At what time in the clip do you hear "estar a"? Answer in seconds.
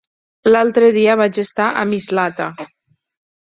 1.43-1.85